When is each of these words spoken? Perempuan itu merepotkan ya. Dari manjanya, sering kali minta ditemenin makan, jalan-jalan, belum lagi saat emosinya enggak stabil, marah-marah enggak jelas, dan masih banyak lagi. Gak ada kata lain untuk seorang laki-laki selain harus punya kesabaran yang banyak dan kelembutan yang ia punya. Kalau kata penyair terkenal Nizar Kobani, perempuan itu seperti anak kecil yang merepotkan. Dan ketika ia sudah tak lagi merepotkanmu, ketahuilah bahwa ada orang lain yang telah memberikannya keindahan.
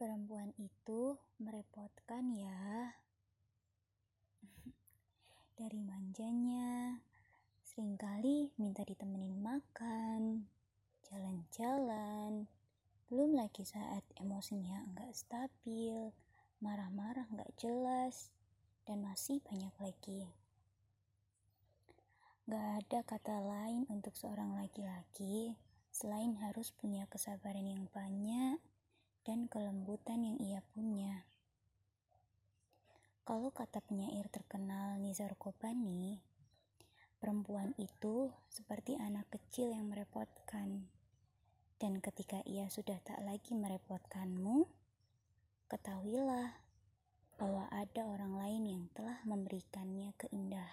Perempuan 0.00 0.48
itu 0.56 1.20
merepotkan 1.44 2.32
ya. 2.32 2.96
Dari 5.60 5.76
manjanya, 5.84 6.96
sering 7.60 8.00
kali 8.00 8.48
minta 8.56 8.80
ditemenin 8.80 9.36
makan, 9.44 10.48
jalan-jalan, 11.04 12.48
belum 13.12 13.36
lagi 13.36 13.60
saat 13.68 14.00
emosinya 14.16 14.88
enggak 14.88 15.12
stabil, 15.12 16.16
marah-marah 16.64 17.28
enggak 17.28 17.52
jelas, 17.60 18.32
dan 18.88 19.04
masih 19.04 19.44
banyak 19.44 19.76
lagi. 19.84 20.32
Gak 22.48 22.88
ada 22.88 23.04
kata 23.04 23.36
lain 23.44 23.84
untuk 23.92 24.16
seorang 24.16 24.56
laki-laki 24.56 25.60
selain 25.92 26.40
harus 26.40 26.72
punya 26.72 27.04
kesabaran 27.04 27.68
yang 27.68 27.84
banyak 27.92 28.56
dan 29.40 29.48
kelembutan 29.48 30.20
yang 30.20 30.36
ia 30.36 30.60
punya. 30.76 31.24
Kalau 33.24 33.48
kata 33.48 33.80
penyair 33.80 34.28
terkenal 34.28 35.00
Nizar 35.00 35.32
Kobani, 35.40 36.20
perempuan 37.16 37.72
itu 37.80 38.28
seperti 38.52 39.00
anak 39.00 39.32
kecil 39.32 39.72
yang 39.72 39.88
merepotkan. 39.88 40.92
Dan 41.80 42.04
ketika 42.04 42.44
ia 42.44 42.68
sudah 42.68 43.00
tak 43.00 43.16
lagi 43.24 43.56
merepotkanmu, 43.56 44.68
ketahuilah 45.72 46.60
bahwa 47.40 47.64
ada 47.72 48.12
orang 48.12 48.36
lain 48.36 48.62
yang 48.68 48.84
telah 48.92 49.24
memberikannya 49.24 50.12
keindahan. 50.20 50.68